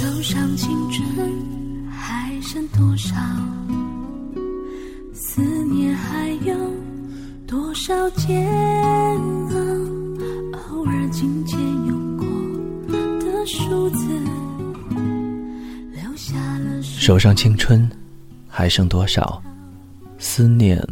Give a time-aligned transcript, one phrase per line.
[0.00, 1.30] 手上青春
[1.90, 3.14] 还剩多少？
[5.12, 6.54] 思念还有
[7.46, 8.50] 多少煎
[9.50, 9.58] 熬？
[10.70, 12.24] 偶尔紧牵用过
[13.20, 14.06] 的数字，
[15.92, 17.86] 留下了手上青春
[18.48, 19.42] 还剩多少？
[20.16, 20.82] 思念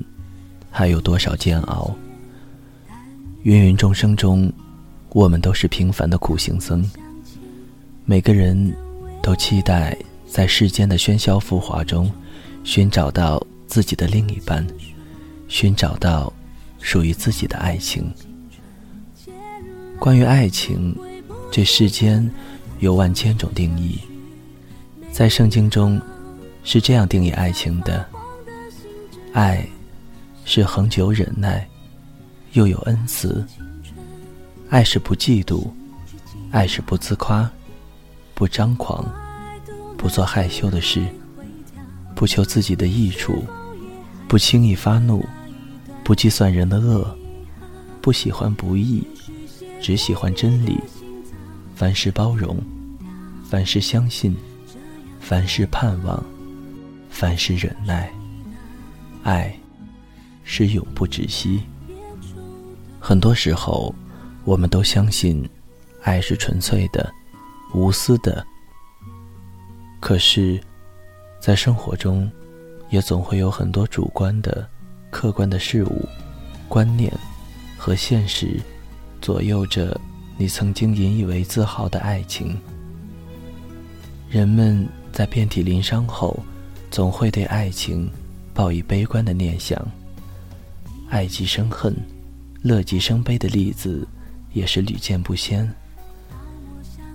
[0.71, 1.97] 还有多少煎熬？
[3.45, 4.53] 芸芸众生中，
[5.15, 6.85] 我们都是平凡的苦行僧。
[8.05, 8.71] 每个人
[9.23, 9.97] 都期待
[10.27, 12.11] 在世间的喧嚣浮华中，
[12.65, 14.67] 寻找到自己的另一半，
[15.49, 16.33] 寻找到
[16.81, 18.13] 属于自己的爱情。
[19.99, 20.97] 关于爱情，
[21.51, 22.31] 这世间
[22.79, 23.99] 有万千种定义。
[25.11, 26.01] 在圣经中，
[26.63, 28.07] 是这样定义爱情的：
[29.33, 29.67] 爱
[30.45, 31.67] 是恒久忍耐，
[32.53, 33.45] 又有恩慈；
[34.71, 35.69] 爱是不嫉妒，
[36.53, 37.51] 爱是不自夸。
[38.39, 39.05] 不张狂，
[39.97, 41.05] 不做害羞的事，
[42.15, 43.45] 不求自己的益处，
[44.29, 45.27] 不轻易发怒，
[46.05, 47.19] 不计算人的恶，
[48.01, 49.05] 不喜欢不义，
[49.83, 50.79] 只喜欢真理。
[51.75, 52.57] 凡事包容，
[53.51, 54.37] 凡事相信，
[55.19, 56.25] 凡事盼望，
[57.11, 58.09] 凡事忍耐。
[59.25, 59.53] 爱
[60.45, 61.61] 是永不止息。
[63.01, 63.93] 很多时候，
[64.45, 65.45] 我们都相信，
[66.03, 67.13] 爱是纯粹的。
[67.75, 68.45] 无私的，
[70.01, 70.61] 可是，
[71.41, 72.31] 在生活中，
[72.91, 74.69] 也总会有很多主观的、
[75.11, 76.09] 客观的事物、
[76.69, 77.13] 观念
[77.77, 78.59] 和现实，
[79.21, 80.01] 左右着
[80.37, 82.59] 你曾经引以为自豪的爱情。
[84.31, 86.39] 人们在遍体鳞伤后，
[86.91, 88.11] 总会对爱情
[88.55, 89.87] 抱以悲观的念想。
[91.11, 91.95] 爱极生恨，
[92.63, 94.07] 乐极生悲的例子，
[94.53, 95.71] 也是屡见不鲜。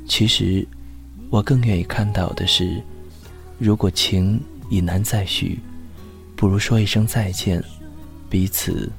[0.05, 0.67] 其实，
[1.29, 2.81] 我更愿意看到的是，
[3.57, 5.59] 如果情已难再续，
[6.35, 7.63] 不如说一声再见，
[8.29, 8.91] 彼此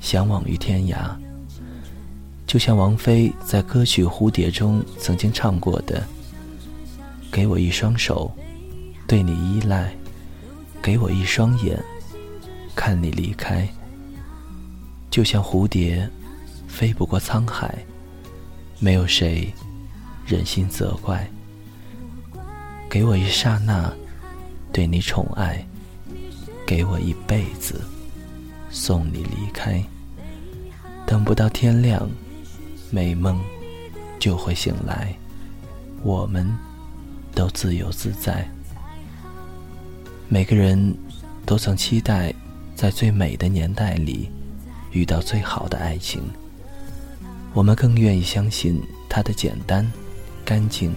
[0.00, 1.10] 相忘于天涯。
[2.46, 6.02] 就像王菲在歌曲《蝴蝶》中曾经唱过的
[7.30, 8.34] ：“给我一双手，
[9.06, 9.90] 对你依赖；
[10.80, 11.78] 给我一双眼，
[12.74, 13.68] 看你离开。”
[15.10, 16.08] 就像蝴蝶
[16.66, 17.84] 飞不过沧海，
[18.78, 19.52] 没有谁。
[20.28, 21.26] 忍心责怪，
[22.90, 23.90] 给我一刹那
[24.70, 25.66] 对你宠爱，
[26.66, 27.80] 给我一辈子
[28.68, 29.82] 送你离开。
[31.06, 32.06] 等不到天亮，
[32.90, 33.40] 美梦
[34.18, 35.16] 就会醒来，
[36.02, 36.46] 我们
[37.34, 38.46] 都自由自在。
[40.28, 40.94] 每个人
[41.46, 42.34] 都曾期待
[42.74, 44.30] 在最美的年代里
[44.92, 46.22] 遇到最好的爱情，
[47.54, 48.78] 我们更愿意相信
[49.08, 49.90] 它的简单。
[50.48, 50.94] 干净，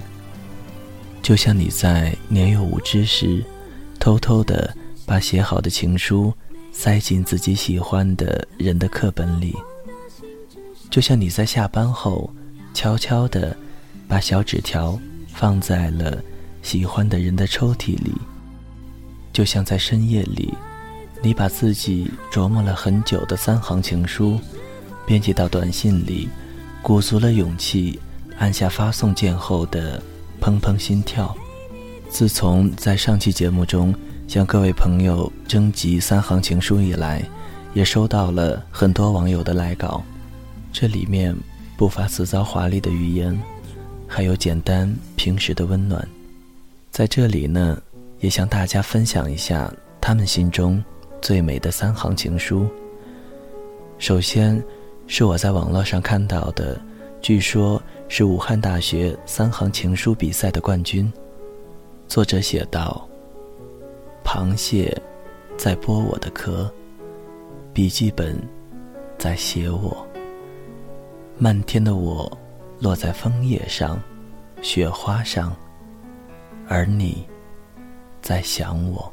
[1.22, 3.44] 就像你在年幼无知时，
[4.00, 4.74] 偷偷的
[5.06, 6.34] 把写好的情书
[6.72, 9.52] 塞进自己喜欢的人的课本里；
[10.90, 12.34] 就像你在下班后，
[12.74, 13.54] 悄悄的
[14.08, 14.98] 把小纸条
[15.28, 16.24] 放在了
[16.62, 18.14] 喜欢的人的抽屉里；
[19.34, 20.54] 就像在深夜里，
[21.22, 24.40] 你把自己琢磨了很久的三行情书
[25.06, 26.30] 编辑到短信里，
[26.82, 28.00] 鼓足了勇气。
[28.42, 30.02] 按下发送键后的
[30.42, 31.34] 砰砰心跳。
[32.10, 33.94] 自从在上期节目中
[34.28, 37.24] 向各位朋友征集三行情书以来，
[37.76, 40.04] 也收到了很多网友的来稿。
[40.74, 41.36] 这里面
[41.78, 43.40] 不乏辞藻华丽的语言，
[44.08, 46.06] 还有简单平实的温暖。
[46.90, 47.80] 在这里呢，
[48.22, 49.72] 也向大家分享一下
[50.02, 50.84] 他们心中
[51.22, 52.68] 最美的三行情书。
[54.00, 54.60] 首先，
[55.06, 56.82] 是我在网络上看到的。
[57.22, 57.80] 据说，
[58.14, 61.10] 是武汉大学三行情书比赛的冠军。
[62.10, 63.08] 作者写道
[64.22, 64.94] ：“螃蟹
[65.58, 66.70] 在剥我的壳，
[67.72, 68.38] 笔记本
[69.18, 70.06] 在写我。
[71.38, 72.30] 漫天的我
[72.80, 73.98] 落在枫叶上、
[74.62, 75.56] 雪花上，
[76.68, 77.26] 而你
[78.22, 79.10] 在想我。”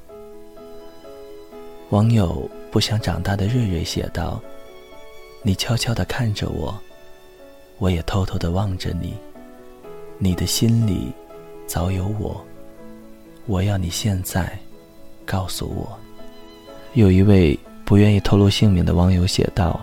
[1.91, 4.43] 网友不想长大的瑞瑞写道
[5.41, 6.77] ：“你悄悄地看着我。”
[7.79, 9.15] 我也偷偷的望着你，
[10.19, 11.13] 你的心里
[11.67, 12.45] 早有我。
[13.47, 14.59] 我要你现在
[15.25, 15.97] 告诉我。
[16.95, 19.81] 有一位不愿意透露姓名的网友写道：“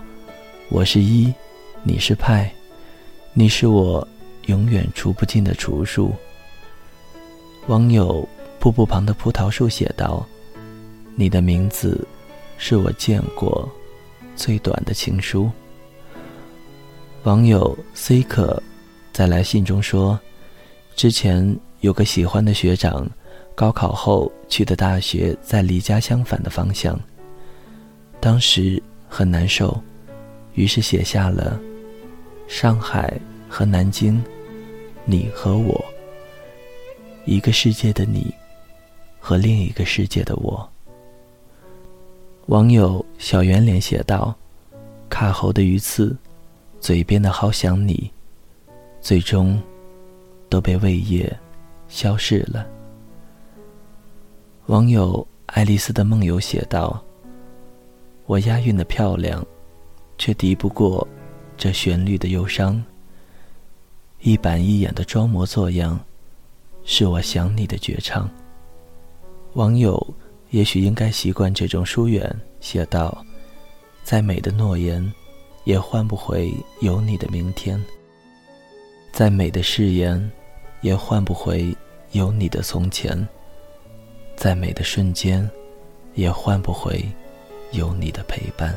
[0.68, 1.32] 我是一，
[1.82, 2.52] 你是派，
[3.32, 4.06] 你是我
[4.46, 6.12] 永远除不尽的除数。”
[7.66, 8.28] 网友
[8.60, 10.24] 瀑布旁的葡萄树写道
[11.16, 12.06] ：“你的名字
[12.58, 13.68] 是我见过
[14.36, 15.50] 最短的情书。”
[17.26, 18.62] 网友 C 可
[19.12, 20.16] 在来信中说
[20.94, 23.04] ：“之前有个喜欢的学长，
[23.52, 26.96] 高考后去的大学在离家相反的方向。
[28.20, 29.76] 当时很难受，
[30.54, 31.58] 于是写下了
[32.46, 33.12] 上海
[33.48, 34.22] 和南京，
[35.04, 35.84] 你和我，
[37.24, 38.32] 一个世界的你，
[39.18, 40.70] 和另一个世界的我。
[42.46, 44.32] 网友小圆脸写道
[45.10, 46.16] ：“卡喉的鱼刺，
[46.80, 48.10] 嘴边的好想你，
[49.00, 49.60] 最终
[50.48, 51.30] 都被胃液
[51.88, 52.66] 消逝了。”
[54.66, 57.02] 网友爱丽丝的梦游写道。
[58.26, 59.46] 我押韵的漂亮，
[60.18, 61.06] 却敌不过
[61.56, 62.82] 这旋律的忧伤。
[64.20, 65.96] 一板一眼的装模作样，
[66.82, 68.28] 是我想你的绝唱。
[69.52, 70.04] 网友
[70.50, 72.28] 也许应该习惯这种疏远，
[72.58, 73.24] 写道：
[74.02, 75.12] 再美的诺言，
[75.66, 77.78] 也换不回有你的明天；
[79.12, 80.30] 再美的誓言，
[80.80, 81.76] 也换不回
[82.12, 83.18] 有你的从前；
[84.36, 85.46] 再美的瞬间，
[86.14, 87.04] 也换不回。
[87.72, 88.74] 有你的陪伴。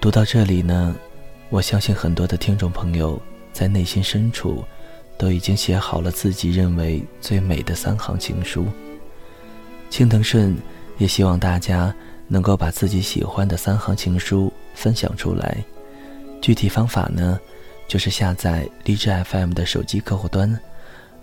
[0.00, 0.94] 读到这里呢，
[1.50, 3.20] 我相信很多的听众朋友
[3.52, 4.64] 在内心深处，
[5.18, 8.64] 都已经写好了自己认为最美的三行情书。
[9.90, 10.56] 青藤顺
[10.98, 11.94] 也希望大家
[12.28, 14.50] 能够把自己喜欢的三行情书
[14.80, 15.58] 分享出来。
[16.40, 17.38] 具体方法呢，
[17.86, 20.58] 就是下载荔枝 FM 的手机客户端，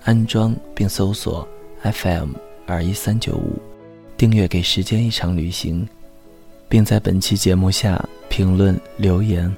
[0.04, 1.48] 安装并搜索
[1.82, 2.34] FM
[2.68, 3.60] 二一三九五。
[4.16, 5.88] 订阅给时间一场旅行，
[6.70, 9.52] 并在本期节目下评论留言，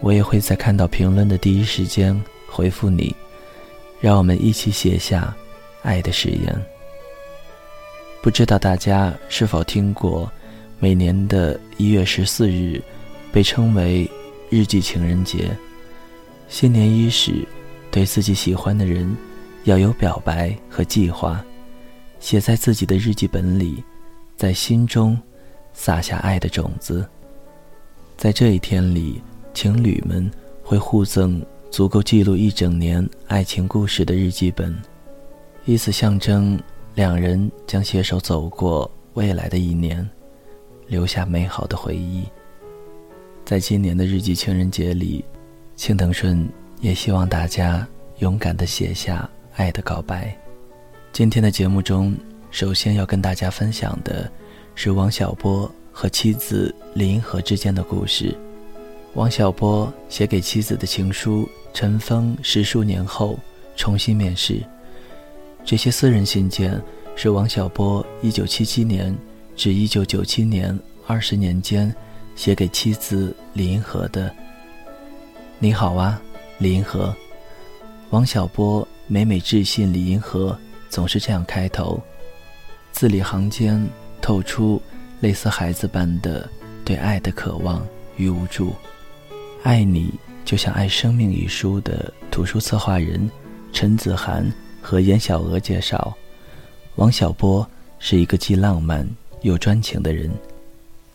[0.00, 2.18] 我也会在看到评论的第一时间
[2.50, 3.14] 回复你。
[4.00, 5.34] 让我们一起写下
[5.82, 6.66] 爱的誓言。
[8.22, 10.30] 不知道大家是否听过，
[10.78, 12.82] 每年的一月十四日
[13.32, 14.10] 被称为
[14.50, 15.56] 日记情人节。
[16.48, 17.46] 新年伊始，
[17.90, 19.14] 对自己喜欢的人
[19.64, 21.44] 要有表白和计划。
[22.20, 23.84] 写在自己的日记本里，
[24.36, 25.16] 在心中
[25.72, 27.06] 撒下爱的种子。
[28.16, 29.22] 在这一天里，
[29.54, 30.28] 情侣们
[30.64, 31.40] 会互赠
[31.70, 34.76] 足够记录一整年爱情故事的日记本，
[35.64, 36.58] 以此象征
[36.94, 40.08] 两人将携手走过未来的一年，
[40.88, 42.24] 留下美好的回忆。
[43.48, 45.24] 在今年的日记情人节里，
[45.74, 46.46] 青藤顺
[46.82, 50.36] 也希望大家勇敢地写下爱的告白。
[51.14, 52.14] 今天的节目中，
[52.50, 54.30] 首先要跟大家分享的
[54.74, 58.36] 是王小波和妻子李银河之间的故事。
[59.14, 63.38] 王小波写给妻子的情书尘封十数年后
[63.76, 64.62] 重新面世。
[65.64, 66.78] 这些私人信件
[67.16, 69.16] 是王小波1977年
[69.56, 71.90] 至1997年二十年间
[72.38, 74.32] 写给妻子李银河的。
[75.58, 76.22] 你好啊，
[76.58, 77.12] 李银河。
[78.10, 80.56] 王小波每每致信李银河。
[80.88, 82.00] 总是这样开头，
[82.92, 83.84] 字里行间
[84.22, 84.80] 透出
[85.18, 86.48] 类似孩子般的
[86.84, 87.84] 对爱的渴望
[88.16, 88.72] 与无助。
[89.64, 90.14] 爱你
[90.44, 93.28] 就像爱生命一书的图书策划人
[93.72, 94.50] 陈子涵
[94.80, 96.16] 和严小娥介绍，
[96.94, 97.68] 王小波
[97.98, 99.06] 是一个既浪漫
[99.42, 100.30] 又专情的人。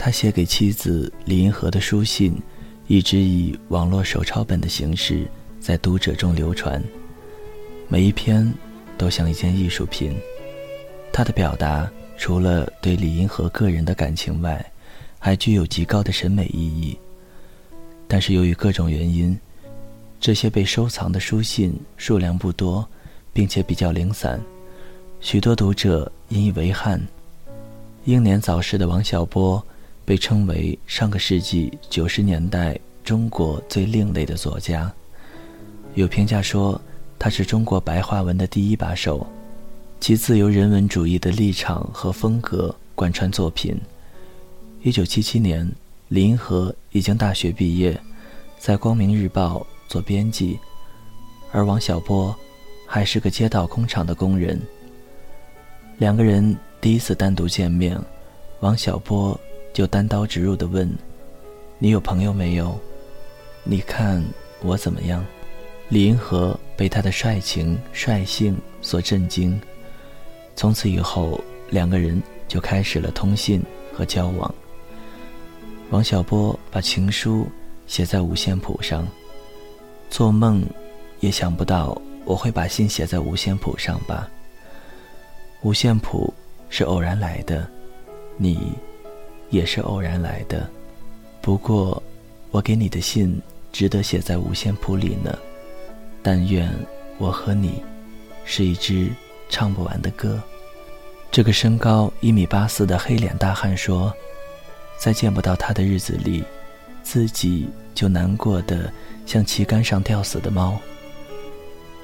[0.03, 2.35] 他写给妻子李银河的书信，
[2.88, 5.25] 一直以网络手抄本的形式
[5.61, 6.83] 在读者中流传，
[7.88, 8.53] 每一篇。
[8.97, 10.13] 都像一件艺术品，
[11.11, 14.63] 他的表达除了对李银河个人的感情外，
[15.19, 16.97] 还具有极高的审美意义。
[18.06, 19.37] 但是由于各种原因，
[20.19, 22.85] 这些被收藏的书信数量不多，
[23.31, 24.39] 并且比较零散，
[25.21, 27.01] 许多读者引以为憾。
[28.04, 29.66] 英年早逝的王小波
[30.06, 34.92] 被称为上个世纪九十年代中国最另类的作家，
[35.95, 36.80] 有评价说。
[37.19, 39.26] 他是中国白话文的第一把手，
[40.02, 43.80] 其自由人文主义的立场和风格贯穿作品。
[44.81, 45.72] 一九七七年，
[46.10, 47.98] 李银河已经大学毕业，
[48.60, 50.60] 在《光明日报》做编辑，
[51.54, 52.36] 而王小波
[52.86, 54.60] 还是个街道工厂的工人。
[55.98, 57.98] 两个人第一次单独见面，
[58.60, 59.40] 王小波
[59.73, 60.89] 就单刀直入地问
[61.80, 62.80] ：“你有朋友没有？
[63.63, 64.23] 你看
[64.61, 65.25] 我怎么样？”
[65.89, 69.59] 李银河被他的帅情率性所震惊，
[70.56, 71.39] 从此以后，
[71.69, 73.61] 两个人就开始了通信
[73.94, 74.53] 和交往。
[75.89, 77.47] 王小波把情书
[77.85, 79.07] 写在五线谱上，
[80.09, 80.63] 做梦
[81.19, 84.27] 也想不到我会把信写在五线谱上吧。
[85.61, 86.33] 五线谱
[86.69, 87.69] 是偶然来的，
[88.37, 88.73] 你
[89.54, 90.68] 也是偶然来的，
[91.40, 92.02] 不过
[92.50, 93.40] 我给你的信
[93.72, 95.38] 值得写在五线谱里呢。
[96.24, 96.68] 但愿
[97.19, 97.83] 我和你
[98.45, 99.10] 是一支
[99.50, 100.42] 唱不完的歌。
[101.30, 104.12] 这个身高一米八四的黑脸大汉说，
[104.98, 106.44] 在见不到他的日子里，
[107.04, 108.92] 自己就难过的
[109.28, 110.80] 像旗杆上吊死的猫。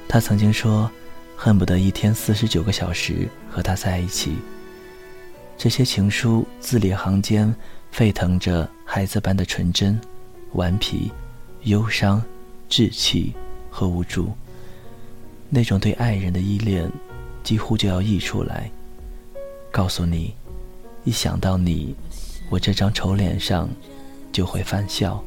[0.07, 0.89] 他曾经说，
[1.35, 4.35] 恨不得一天四十九个小时和他在一起。
[5.59, 7.53] 这些情书字里行间
[7.91, 9.99] 沸腾着孩子般的纯真、
[10.53, 11.11] 顽皮、
[11.63, 12.23] 忧伤、
[12.69, 13.33] 稚气
[13.69, 14.31] 和无助。
[15.49, 16.89] 那种对爱人的依恋，
[17.43, 18.71] 几乎就要溢出来。
[19.69, 20.33] 告诉你，
[21.03, 21.93] 一想到你，
[22.49, 23.69] 我这张丑脸上
[24.31, 25.21] 就会犯笑。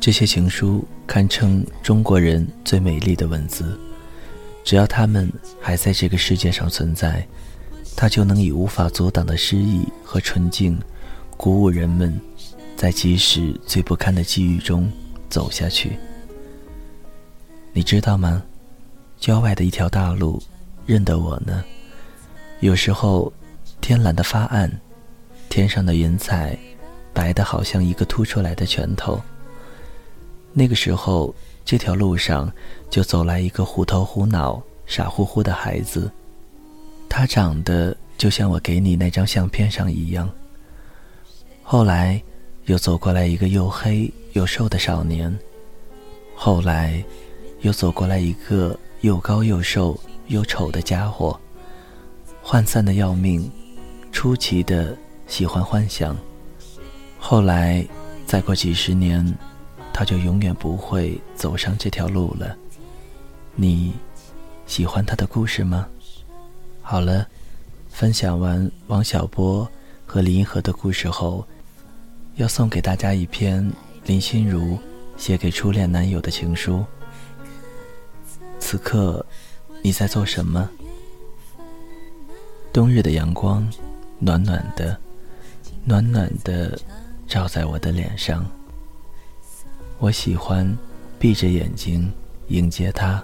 [0.00, 3.78] 这些情书堪称中国人最美丽的文字，
[4.64, 5.30] 只要他们
[5.60, 7.26] 还在这个世界上存在。
[8.00, 10.78] 他就能以无法阻挡的诗意和纯净，
[11.36, 12.16] 鼓舞人们，
[12.76, 14.88] 在即使最不堪的际遇中
[15.28, 15.98] 走下去。
[17.72, 18.40] 你知道吗？
[19.18, 20.40] 郊外的一条大路，
[20.86, 21.64] 认得我呢。
[22.60, 23.32] 有时候，
[23.80, 24.70] 天蓝得发暗，
[25.48, 26.56] 天上的云彩
[27.12, 29.20] 白得好像一个凸出来的拳头。
[30.52, 32.48] 那个时候，这条路上
[32.88, 36.08] 就走来一个虎头虎脑、傻乎乎的孩子。
[37.08, 40.28] 他长得就像我给你那张相片上一样。
[41.62, 42.22] 后来，
[42.66, 45.36] 又走过来一个又黑又瘦的少年。
[46.34, 47.02] 后来，
[47.62, 49.98] 又走过来一个又高又瘦
[50.28, 51.38] 又丑的家伙，
[52.44, 53.50] 涣散的要命，
[54.12, 54.96] 出奇的
[55.26, 56.16] 喜欢幻想。
[57.18, 57.84] 后来，
[58.26, 59.36] 再过几十年，
[59.92, 62.56] 他就永远不会走上这条路了。
[63.54, 63.92] 你
[64.66, 65.88] 喜欢他的故事吗？
[66.90, 67.28] 好了，
[67.90, 69.70] 分享完王小波
[70.06, 71.46] 和李银河的故事后，
[72.36, 73.70] 要送给大家一篇
[74.06, 74.78] 林心如
[75.14, 76.82] 写给初恋男友的情书。
[78.58, 79.22] 此刻，
[79.82, 80.66] 你在做什么？
[82.72, 83.70] 冬日的阳光，
[84.18, 84.98] 暖暖的，
[85.84, 86.80] 暖暖的，
[87.26, 88.46] 照在我的脸上。
[89.98, 90.74] 我喜欢
[91.18, 92.10] 闭着眼睛
[92.46, 93.22] 迎接它。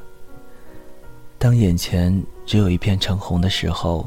[1.38, 4.06] 当眼前只有一片橙红的时候，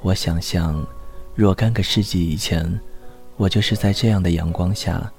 [0.00, 0.86] 我想象，
[1.34, 2.80] 若干个世纪以前，
[3.36, 5.12] 我就是在这样的阳光下，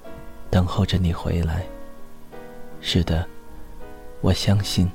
[0.50, 1.62] 等候着你回来。
[2.80, 3.26] 是的，
[4.22, 4.90] 我相信，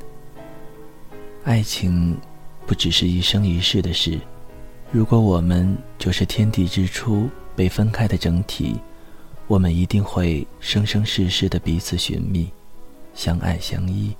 [1.44, 2.18] 爱情
[2.66, 4.20] 不只是一生一世的事。
[4.92, 8.80] 如果我们就是天地之初被分开的整体，
[9.48, 12.52] 我们一定会生生世世的彼此寻觅，
[13.14, 14.12] 相爱相依。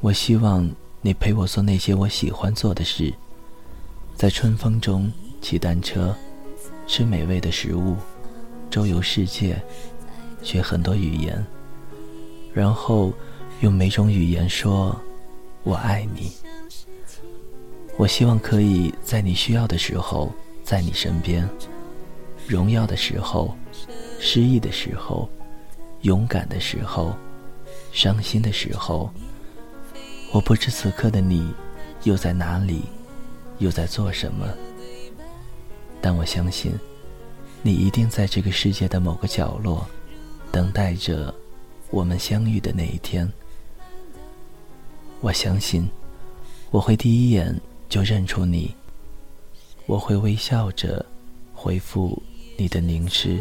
[0.00, 0.70] 我希望。
[1.06, 3.12] 你陪我做那些我喜欢做的事，
[4.16, 6.16] 在春风中骑单车，
[6.86, 7.94] 吃美味的食物，
[8.70, 9.62] 周游世界，
[10.42, 11.44] 学很多语言，
[12.54, 13.12] 然后
[13.60, 14.98] 用每种语言说
[15.62, 16.32] “我爱你”。
[17.98, 20.32] 我希望可以在你需要的时候
[20.62, 21.46] 在你身边，
[22.48, 23.54] 荣耀的时候，
[24.18, 25.28] 失意的时候，
[26.00, 27.14] 勇敢的时候，
[27.92, 29.12] 伤心的时候。
[30.34, 31.54] 我不知此刻的你
[32.02, 32.82] 又在哪里，
[33.58, 34.52] 又在做什么。
[36.00, 36.76] 但我相信，
[37.62, 39.86] 你一定在这个世界的某个角落，
[40.50, 41.32] 等待着
[41.88, 43.32] 我们相遇的那一天。
[45.20, 45.88] 我相信，
[46.72, 47.56] 我会第一眼
[47.88, 48.74] 就认出你。
[49.86, 51.06] 我会微笑着
[51.54, 52.20] 回复
[52.56, 53.38] 你的凝视。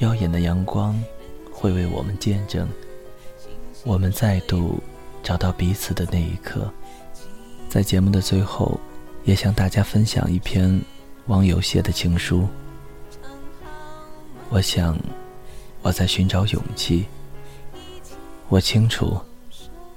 [0.00, 1.02] 耀眼的阳光
[1.50, 2.68] 会为我们见证，
[3.82, 4.78] 我们再度。
[5.22, 6.72] 找到彼此的那一刻，
[7.68, 8.80] 在节目的最后，
[9.24, 10.80] 也向大家分享一篇
[11.26, 12.48] 网友写的情书。
[14.48, 14.98] 我想，
[15.82, 17.06] 我在寻找勇气。
[18.48, 19.20] 我清楚，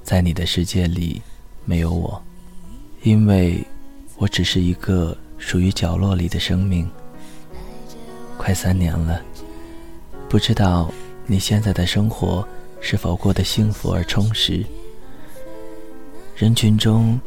[0.04, 1.22] 在你的世界里
[1.66, 2.22] 没有我，
[3.02, 3.66] 因为
[4.18, 6.88] 我只是一个属于角落里的生命。
[8.38, 9.22] 快三年了，
[10.30, 10.92] 不知道
[11.26, 12.48] 你现在的生活
[12.80, 14.64] 是否过得幸福而充实。
[16.36, 17.20] 人群中，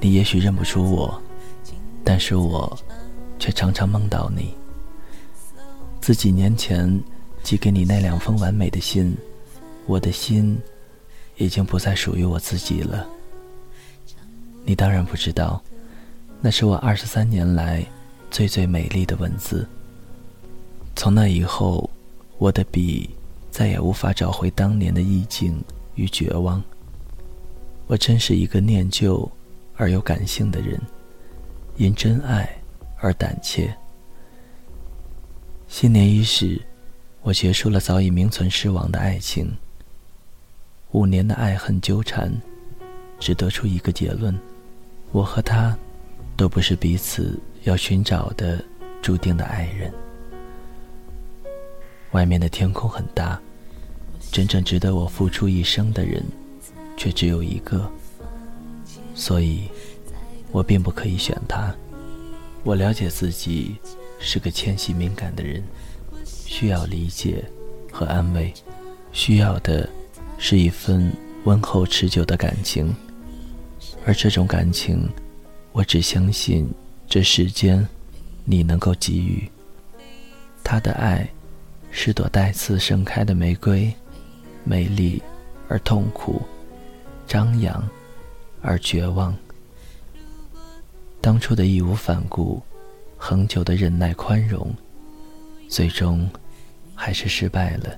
[0.00, 1.22] 你也许认不出我，
[2.04, 2.76] 但是我
[3.38, 4.52] 却常常梦到你。
[6.00, 7.00] 自几年前
[7.44, 9.16] 寄给你那两封完美的信，
[9.86, 10.58] 我的心
[11.36, 13.06] 已经不再属于我自己了。
[14.64, 15.62] 你当然不知道，
[16.40, 17.86] 那是我二十三年来
[18.32, 19.66] 最最美丽的文字。
[20.96, 21.88] 从那以后，
[22.38, 23.08] 我的笔
[23.50, 25.62] 再也无法找回当年的意境
[25.94, 26.60] 与绝望。
[27.90, 29.28] 我真是一个念旧
[29.74, 30.80] 而又感性的人，
[31.76, 32.48] 因真爱
[32.98, 33.74] 而胆怯。
[35.66, 36.62] 新年伊始，
[37.20, 39.52] 我结束了早已名存实亡的爱情。
[40.92, 42.32] 五年的爱恨纠缠，
[43.18, 44.38] 只得出一个结论：
[45.10, 45.76] 我和他，
[46.36, 48.64] 都不是彼此要寻找的
[49.02, 49.92] 注定的爱人。
[52.12, 53.40] 外面的天空很大，
[54.30, 56.22] 真正值得我付出一生的人，
[57.00, 57.90] 却只有一个。
[59.14, 59.62] 所以，
[60.52, 61.74] 我并不可以选他。
[62.62, 63.76] 我了解自己
[64.18, 65.64] 是个纤细敏感的人，
[66.26, 67.42] 需要理解
[67.90, 68.52] 和安慰，
[69.12, 69.88] 需要的
[70.36, 71.10] 是一份
[71.44, 72.94] 温厚持久的感情。
[74.04, 75.08] 而这种感情，
[75.72, 76.70] 我只相信
[77.08, 77.88] 这世间
[78.44, 79.50] 你能够给予。
[80.62, 81.26] 他的爱。
[81.92, 83.92] 是朵带刺盛开的玫瑰，
[84.62, 85.20] 美丽
[85.66, 86.40] 而痛苦，
[87.30, 87.88] 张扬
[88.60, 89.32] 而绝望。
[91.20, 92.60] 当初的义无反顾，
[93.16, 94.74] 恒久的忍耐宽容，
[95.68, 96.28] 最终
[96.92, 97.96] 还是失败了。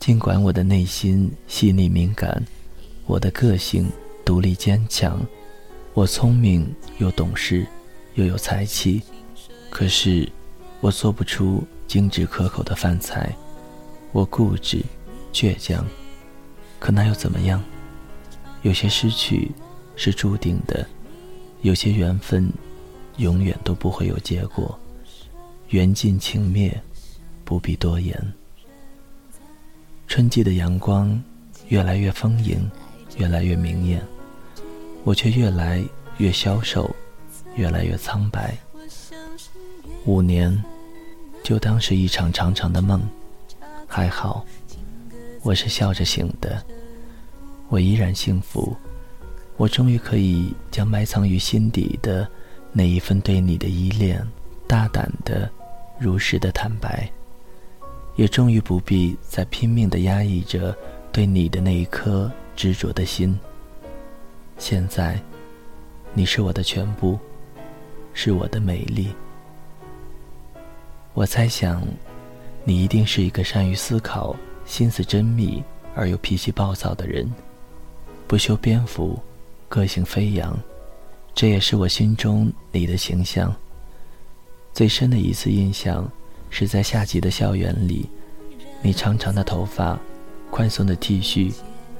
[0.00, 2.44] 尽管我的内心细腻敏感，
[3.06, 3.88] 我的个性
[4.24, 5.24] 独立坚强，
[5.92, 7.64] 我聪明又懂事，
[8.14, 9.00] 又有才气，
[9.70, 10.28] 可是
[10.80, 11.62] 我做不出。
[11.86, 13.32] 精致可口的饭菜，
[14.10, 14.82] 我固执、
[15.32, 15.86] 倔强，
[16.80, 17.62] 可那又怎么样？
[18.64, 19.52] 有些失去
[19.94, 20.86] 是注定的，
[21.60, 22.50] 有些缘分
[23.18, 24.76] 永远都不会有结果。
[25.68, 26.82] 缘尽情灭，
[27.44, 28.32] 不必多言。
[30.08, 31.22] 春季的阳光
[31.68, 32.70] 越来越丰盈，
[33.18, 34.02] 越来越明艳，
[35.04, 35.84] 我却越来
[36.16, 36.90] 越消瘦，
[37.56, 38.56] 越来越苍白。
[40.06, 40.62] 五年。
[41.42, 42.98] 就当是一场长长的梦，
[43.86, 44.46] 还好，
[45.42, 46.64] 我是笑着醒的。
[47.74, 48.72] 我依然幸福，
[49.56, 52.24] 我终于可以将埋藏于心底的
[52.70, 54.24] 那一份对你的依恋，
[54.68, 55.50] 大胆的、
[55.98, 57.10] 如实的坦白，
[58.14, 60.72] 也终于不必再拼命的压抑着
[61.10, 63.36] 对你的那一颗执着的心。
[64.56, 65.20] 现在，
[66.12, 67.18] 你是我的全部，
[68.12, 69.08] 是我的美丽。
[71.12, 71.82] 我猜想，
[72.62, 75.60] 你一定是一个善于思考、心思缜密
[75.96, 77.28] 而又脾气暴躁的人，
[78.34, 79.16] 不修边幅，
[79.68, 80.58] 个性飞扬，
[81.36, 83.54] 这也是我心中你的形象。
[84.72, 86.10] 最深的一次印象，
[86.50, 88.10] 是在夏季的校园里，
[88.82, 89.96] 你长长的头发，
[90.50, 91.54] 宽松的 T 恤，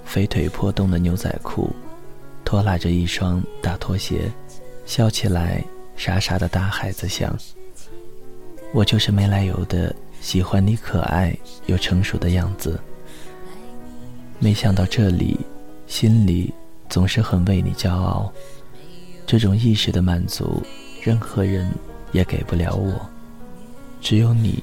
[0.05, 1.71] 肥腿破洞的牛仔裤，
[2.45, 4.29] 拖拉着一双大拖鞋，
[4.85, 5.63] 笑起来
[5.95, 7.33] 傻傻的大孩子像。
[8.73, 11.33] 我就是没来由的喜欢你可爱
[11.67, 12.77] 又成熟的样子。
[14.41, 15.39] 没想到这里，
[15.95, 16.53] 心里
[16.89, 18.29] 总是很为你骄傲。
[19.29, 20.61] 这种意识的满足，
[21.01, 21.71] 任何人
[22.11, 23.09] 也给不了我。
[24.01, 24.61] 只有你，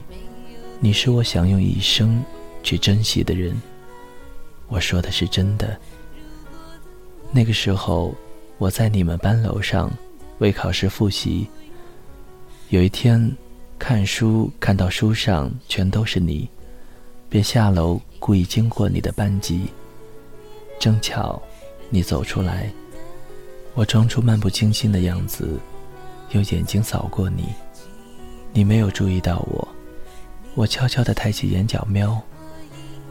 [0.82, 2.22] 你是我想用一生
[2.63, 3.56] 去珍惜的人。
[4.67, 5.80] 我说的是真的。
[7.32, 8.13] 那个时候，
[8.58, 9.89] 我在你们班楼上
[10.39, 11.48] 为考试复习。
[12.67, 13.34] 有一天。
[13.80, 16.48] 看书看到书上全都是你，
[17.30, 19.63] 便下楼故意经过你的班级。
[20.82, 21.39] 正巧，
[21.91, 22.67] 你走出来，
[23.76, 25.60] 我装出漫不经心的样子，
[26.32, 27.50] 用眼睛扫过你。
[28.52, 29.67] 你没有注意到我，
[30.56, 32.20] 我悄悄地抬起眼角瞄，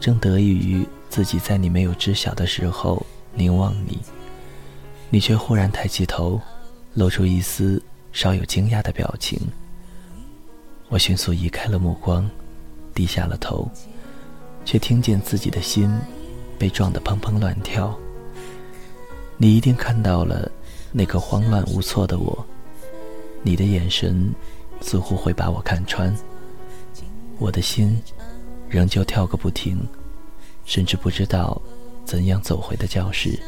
[0.01, 3.97] 正得意于自己在你没有知晓的时候凝望你，
[5.09, 6.41] 你却忽然抬起头，
[6.95, 7.81] 露出一丝
[8.11, 9.39] 稍有惊讶的表情。
[10.89, 12.29] 我迅速移开了目光，
[12.93, 13.71] 低下了头，
[14.65, 15.89] 却听见自己的心
[16.61, 17.97] 被撞得砰砰乱跳。
[19.35, 20.47] 你一定看到了
[20.91, 22.45] 那个慌乱无措的我，
[23.41, 24.31] 你的眼神
[24.79, 26.15] 似乎会把我看穿。
[27.39, 27.99] 我的心
[28.69, 29.75] 仍旧跳个不停，
[30.63, 31.59] 甚至不知道
[32.05, 33.39] 怎样走回的教室。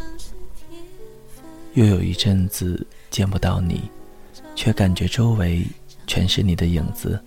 [1.76, 3.92] 又有一阵子见不到你，
[4.56, 5.64] 却感觉周围
[6.08, 7.24] 全是你的影子。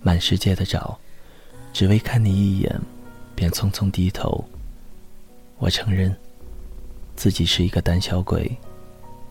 [0.00, 0.98] 满世界的找，
[1.74, 2.80] 只为看你一眼，
[3.34, 4.42] 便匆匆低头。
[5.58, 6.14] 我承认，
[7.16, 8.50] 自己是一个胆小鬼，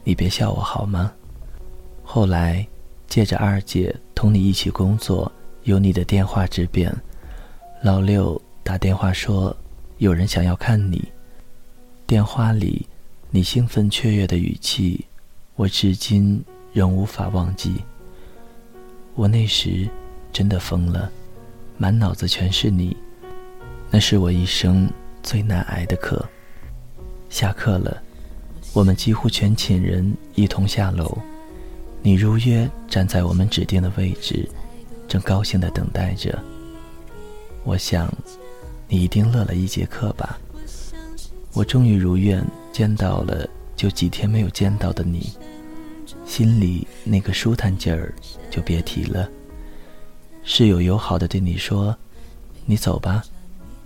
[0.03, 1.11] 你别笑我好吗？
[2.03, 2.65] 后来，
[3.07, 5.31] 借着二姐同你一起工作，
[5.63, 6.93] 有你的电话之便，
[7.81, 9.55] 老六打电话说
[9.97, 11.03] 有人想要看你。
[12.05, 12.85] 电话里
[13.29, 15.05] 你兴奋雀跃的语气，
[15.55, 17.81] 我至今仍无法忘记。
[19.15, 19.87] 我那时。
[20.33, 21.11] 真的疯了，
[21.77, 22.97] 满脑子全是你，
[23.91, 24.89] 那是我一生
[25.23, 26.23] 最难挨的课。
[27.29, 28.03] 下课了，
[28.73, 31.17] 我们几乎全寝人一同下楼，
[32.03, 34.47] 你如约站在我们指定的位置，
[35.07, 36.37] 正高兴地等待着。
[37.63, 38.13] 我想，
[38.87, 40.37] 你一定乐了一节课吧。
[41.53, 45.31] 我终于如愿见到了就几天没有见到的你，
[46.25, 48.13] 心里那个舒坦劲儿
[48.51, 49.29] 就别提了。
[50.43, 51.95] 室友友好的对你说
[52.65, 53.23] ：“你走吧，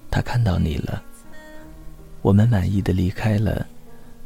[0.10, 1.04] 他看到你了。”
[2.27, 3.65] 我们满意的离开了，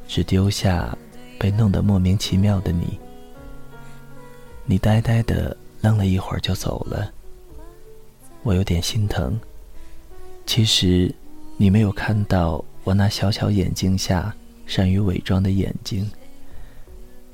[0.07, 0.97] 只丢下
[1.37, 2.99] 被弄得莫名其妙的你。
[4.65, 7.13] 你呆呆的愣了一会儿就走了，
[8.41, 9.39] 我有点心疼。
[10.47, 11.13] 其实，
[11.57, 14.35] 你没有看到我那小小眼睛下
[14.65, 16.09] 善于伪装的眼睛，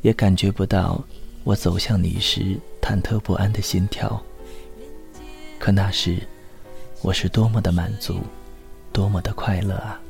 [0.01, 1.01] 也感觉不到
[1.45, 4.21] 我走向你时忐忑不安的心跳。
[5.59, 6.17] 可那时，
[7.01, 8.19] 我是多么的满足，
[8.91, 10.01] 多么的快乐啊！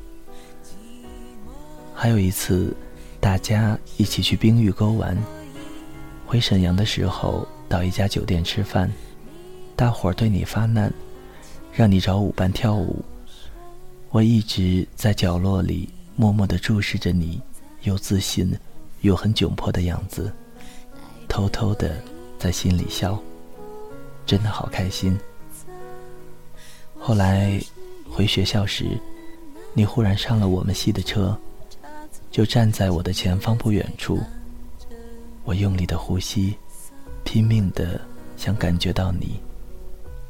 [2.00, 2.72] 还有一次，
[3.20, 5.18] 大家一起去冰峪沟玩。
[6.28, 8.88] 回沈阳的时候，到一家酒店吃饭，
[9.76, 10.94] 大伙儿对你发难，
[11.74, 13.04] 让你找舞伴跳舞。
[14.12, 17.42] 我一直在角落里默默地注视着你，
[17.82, 18.56] 又自信
[19.02, 20.32] 又很窘迫的样子，
[21.28, 21.98] 偷偷的
[22.38, 23.20] 在心里笑，
[24.24, 25.18] 真的好开心。
[27.00, 27.60] 后来
[28.08, 28.86] 回学校时，
[29.74, 31.36] 你忽然上了我们系的车，
[32.30, 34.20] 就站在我的前方不远处。
[35.44, 36.58] 我用力的呼吸，
[37.24, 38.00] 拼命的
[38.36, 39.40] 想感觉到你，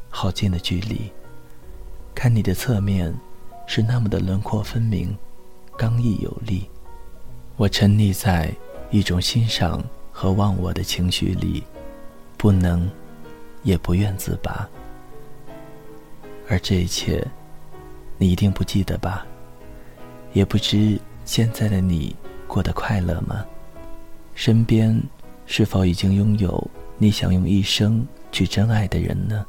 [0.10, 1.12] 好近的距离。
[2.14, 3.14] 看你的侧面，
[3.66, 5.16] 是那么的轮廓分明，
[5.78, 6.70] 刚毅有力。
[7.56, 8.54] 我沉溺在
[8.92, 11.64] 一种欣赏和忘我的情绪里，
[12.38, 12.90] 不能，
[13.64, 14.68] 也不愿自拔。
[16.48, 17.26] 而这一切，
[18.18, 19.26] 你一定不记得吧？
[20.34, 22.16] 也不知现在的你
[22.48, 23.46] 过得快乐吗？
[24.34, 24.98] 身边
[25.46, 29.46] 是否已经拥有你想用一生去真爱的人呢？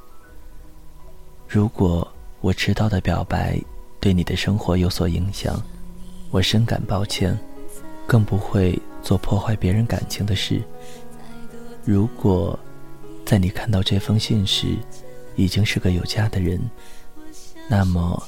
[1.47, 2.07] 如果
[2.41, 3.61] 我迟到的表白
[4.01, 5.63] 对你的生活有所影响，
[6.33, 7.39] 我深感抱歉，
[8.09, 10.61] 更不会做破坏别人感情的事。
[11.85, 12.59] 如果
[13.25, 14.77] 在你看到这封信时，
[15.37, 16.61] 已经是个有家的人，
[17.71, 18.21] 那么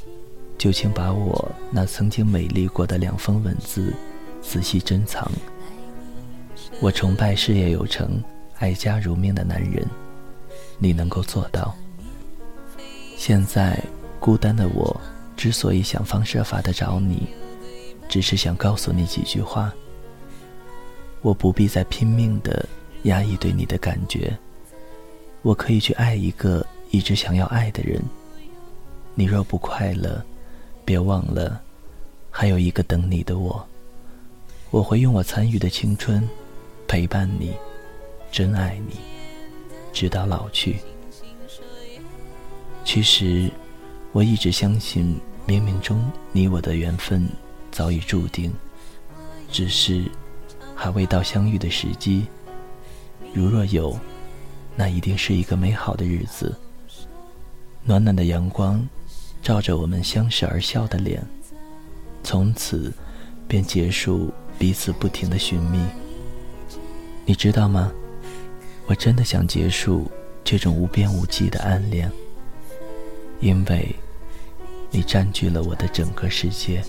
[0.61, 3.95] 就请把我那曾经美丽过的两封文字
[4.43, 5.27] 仔细珍藏。
[6.83, 8.23] 我崇拜事业有成、
[8.59, 9.83] 爱家如命的男人，
[10.79, 11.75] 你能够做到。
[13.17, 13.83] 现在
[14.19, 15.01] 孤单的我，
[15.35, 17.27] 之所以想方设法的找你，
[18.07, 19.73] 只是想告诉你几句话。
[21.23, 22.69] 我不必再拼命的
[23.05, 24.39] 压抑对你的感觉，
[25.41, 27.99] 我可以去爱一个一直想要爱的人。
[29.15, 30.23] 你若不快乐，
[30.91, 31.63] 别忘了，
[32.33, 33.65] 还有一个等你的我。
[34.73, 36.29] 我会用我残余的青春。
[36.89, 37.55] 陪伴你，
[38.33, 38.97] 真爱你，
[39.93, 40.81] 直到老去。
[42.85, 43.49] 其实，
[44.11, 47.25] 我一直相信冥冥中你我的缘分
[47.71, 48.53] 早已注定，
[49.49, 50.03] 只是
[50.75, 52.27] 还未到相遇的时机。
[53.33, 53.97] 如若有，
[54.75, 56.53] 那一定是一个美好的日子。
[57.85, 58.85] 暖暖的阳光
[59.43, 61.23] 照着我们相视而笑的脸，
[62.23, 62.93] 从此
[63.49, 65.85] 便结束彼此不停的寻觅。
[67.25, 67.93] 你知道吗？
[68.87, 70.11] 我真的想结束
[70.43, 72.11] 这种无边无际的暗恋，
[73.41, 73.95] 因为
[74.91, 76.83] 你占据了我的整个世界。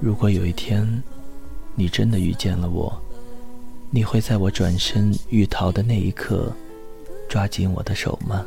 [0.00, 1.02] 如果有一天
[1.74, 2.98] 你真的遇见了我，
[3.90, 6.52] 你会在我转身欲逃的那一刻
[7.28, 8.46] 抓紧我的手吗？